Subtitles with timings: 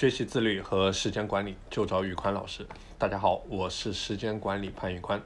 [0.00, 2.66] 学习自律和时间管理就找宇宽老师。
[2.96, 5.20] 大家好，我是时间管理潘宇宽。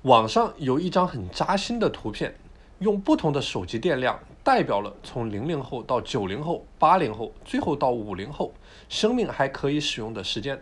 [0.00, 2.34] 网上有一张很扎心的图片，
[2.78, 8.54] 用不同的手机电量代表了从零零后到九零后、八零后，最后到五零后，
[8.88, 10.58] 生命还可以使用的时间。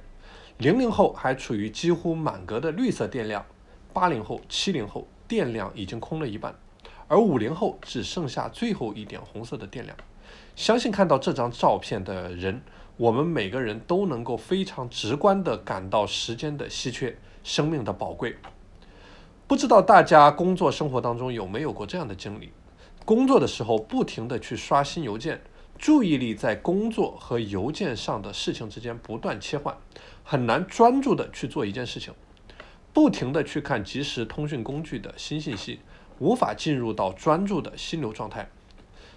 [0.59, 3.47] 零零后还处于几乎满格的绿色电量，
[3.93, 6.53] 八零后、七零后电量已经空了一半，
[7.07, 9.97] 而五零后只剩下最后一点红色的电量。
[10.55, 12.63] 相信看到这张照片的人，
[12.97, 18.37] 我们每个人都能够非常直观地感到时间的稀缺，生命的宝贵。
[19.47, 22.53] 不知道大家工作生活当中有没有过这样的经历？
[23.05, 25.43] 工作的时候不停地去刷新邮件，
[25.79, 29.77] 注意力在工作和邮件上的事情之间不断切换，
[30.23, 32.15] 很难专注地去做一件事情。
[32.93, 35.81] 不停地去看即时通讯工具的新信息，
[36.19, 38.49] 无法进入到专注的心流状态。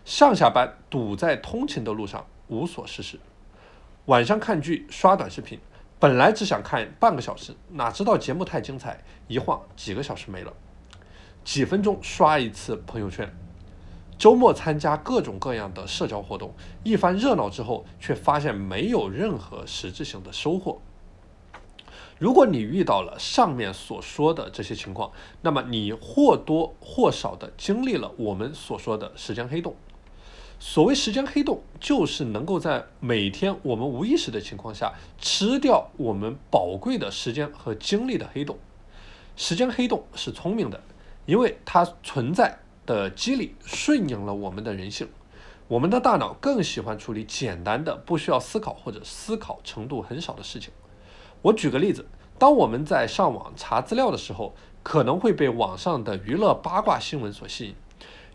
[0.06, 3.18] 上下班堵在通勤的路上，无所事事；
[4.06, 5.60] 晚上看剧、刷短视频，
[6.00, 10.54] 本来只想看半个小时，哪知道节目太精彩，一晃几个小时没了。
[11.44, 13.36] 几分钟刷一次朋友圈，
[14.16, 20.80] 周末参加各种各样的社交活动，一番热闹之后，却发现没有任何实质性的收获。
[22.20, 25.12] 如果你遇到了上面所说的这些情况，
[25.42, 29.76] 那么你或多或少的经历了我们所说的时间黑洞。
[30.68, 38.58] 所谓时间黑洞，就是能够在每天我们无意识的情况下吃掉我们宝贵的时间和精力的黑洞。
[39.36, 40.82] 时间黑洞是聪明的，
[41.28, 45.08] 因为它存在的机理顺应了我们的人性。
[45.68, 50.74] 我们的大脑更喜欢处理简单的、不需要思考或者思考程度很少的事情。
[51.44, 52.08] 我举个例子，
[52.40, 57.76] 当我们在上网查资料的时候，可能会被网上的娱乐八卦新闻所吸引。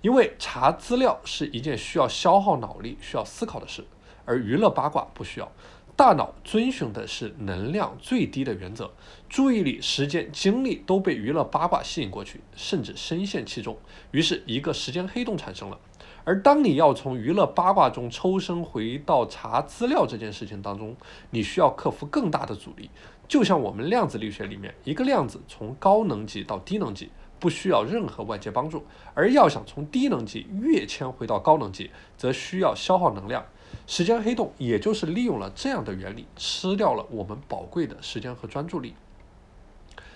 [0.03, 3.85] 因为查资料是一件需要消耗脑力、需要思考的事，
[4.25, 5.51] 而娱乐八卦不需要。
[5.97, 8.91] 大脑遵循的是能量最低的原则，
[9.29, 13.77] 注意力、时间、精力都被娱乐八卦吸引过去，甚至深陷其中。
[14.11, 15.79] 于是，一个时间黑洞产生了。
[16.25, 20.97] 而当你要从娱乐八卦中抽身回到查资料这件事情当中，
[21.29, 22.89] 你需要克服更大的阻力。
[23.29, 27.11] 就像我们量子力学里面，一个量子从高能级到低能级。
[27.41, 28.85] 不需要任何外界帮助，
[29.15, 33.45] 而要想从低能级跃迁回到高能级，则需要消耗能量。
[33.87, 38.95] 时间黑洞也就是利用了这样的原理，吃掉了我们宝贵的时间和专注力。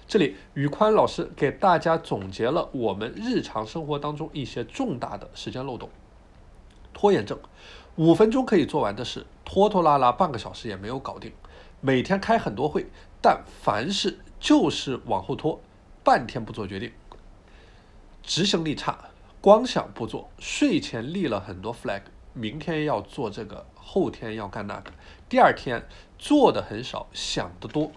[0.06, 5.88] 这里，宇宽老师给大家总结了我们日常生活当中一些重大的时间漏洞。
[6.92, 7.38] 拖延症，
[7.96, 11.32] 五分钟可以做完的事，拖拖拉拉半个小时也没有搞定。
[11.80, 12.86] 每天开很多会，
[13.22, 15.60] 但凡事就是往后拖，
[16.02, 16.92] 半天不做决定。
[18.26, 22.00] 执行力差，光想不做，睡前立了很多 flag，
[22.32, 24.90] 明天要做这个，后天要干那个，
[25.28, 25.86] 第二天
[26.18, 27.92] 做的很少，想得多，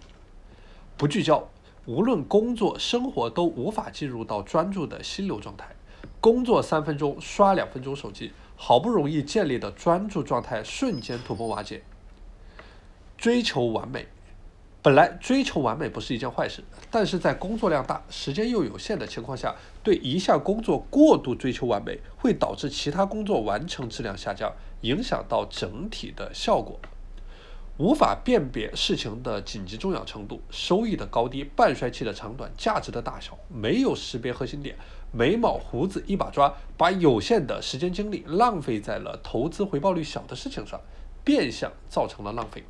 [0.98, 1.48] 不聚焦，
[1.86, 5.76] 无论工作生活都无法进入到专注的心流状态，
[6.20, 11.84] 工作三分钟刷两分钟手机，好不容易建立的专注状态瞬间土崩瓦解，
[13.18, 14.08] 追求完美。
[14.82, 26.80] 本来追求完美不是一件坏事，但是在工作量大、时间又有限的情况下，对一项工作过度追求完美，会导致其他工作完成质量下降，影响到整体的效果。
[27.78, 34.76] 无法辨别事情的紧急重要程度、收益的高低、半衰期的长短、价值的大小，没有识别核心点，
[35.12, 40.80] 眉毛胡子一把抓，把有限的时间精力浪费在了投资回报率小的事情上，
[41.24, 42.64] 变相造成了浪费。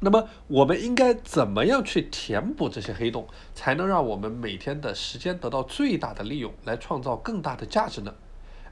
[0.00, 8.14] 那么，我们应该怎么样去填补这些黑洞，才能让我们每天的时间得到最大的利用，来创造更大的价值呢？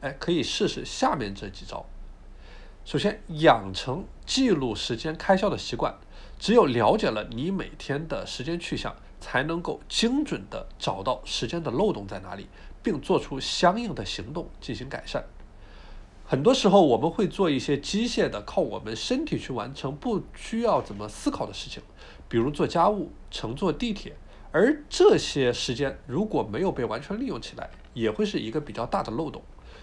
[0.00, 1.86] 哎，可以试试下面这几招。
[2.84, 5.94] 首先，养成记录时间开销的习惯。
[6.38, 12.48] 只有了解了你每天的时间去向，才能够精准的找到时间的漏洞在哪里，
[12.82, 15.24] 并做出相应的行动进行改善。
[16.26, 21.82] 很多时候，我们会做一些机械的、靠我们身体去完成、不需要怎么思考的事情，
[22.28, 24.16] 比如做家务、乘坐地铁。
[24.50, 29.42] 而这些时间如果没有被完全利用起来，也会是一个比较大的漏洞。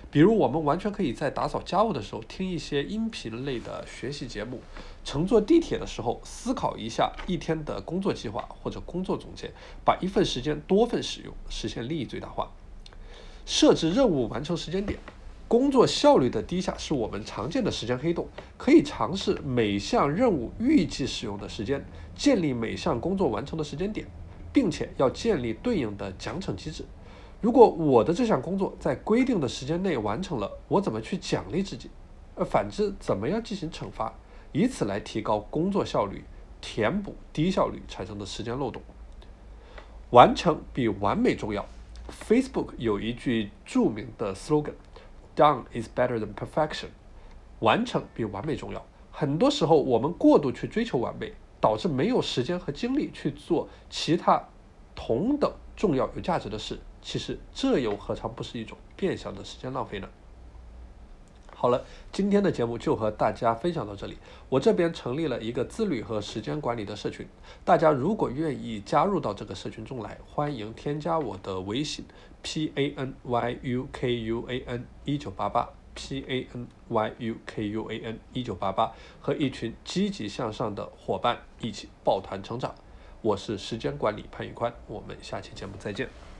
[0.09, 4.57] 比如，我们完全可以在打扫家务的时候听一些音频类的学习节目；
[5.05, 9.51] 乘坐地铁的时候思考一下一天的工作计划或者工作总结，
[9.85, 12.51] 把一份时间多份使用，实现利益最大化。
[13.45, 14.97] 设置任务完成时间点。
[15.51, 18.25] 工作效率的低下是我们常见的时间黑洞，
[18.57, 21.83] 可以尝试每项任务预计使用的时间，
[22.15, 24.07] 建立每项工作完成的时间点，
[24.53, 26.85] 并且要建立对应的奖惩机制。
[27.41, 31.89] 如果我的这项工作在规定的时间内完成了，我怎么去奖励自己？
[32.35, 34.13] 呃，反之，怎么样进行惩罚？
[34.53, 36.23] 以此来提高工作效率，
[36.61, 38.81] 填补低效率产生的时间漏洞。
[40.11, 41.65] 完成比完美重要。
[42.25, 44.73] Facebook 有一句著名的 slogan
[45.35, 46.87] Done is better than perfection。”
[47.59, 48.83] 完成比完美重要。
[49.11, 54.43] 很多时候，我们过度去追求完美，导致没有时间和精力去做其他
[54.95, 56.79] 同等重要、有价值的事。
[57.03, 60.09] 其实，这又何尝不是一种变相的时间浪费呢？
[61.61, 64.17] 好了，今天的节目就和大家分享到这里。
[64.49, 67.27] 我这边成立了一个自律和时间管理的社群，
[67.63, 72.03] 大家如果愿意加入到这个社群中来，欢迎添加我的微信
[72.41, 77.35] p a n y u k u a n 一九八八 p a n y u
[77.45, 78.91] k u a n 一九八八，
[79.21, 82.73] 和一群积极向上的伙伴一起抱团成长。
[83.21, 86.30] 我是时间管理潘宇宽，我们下期节目再见。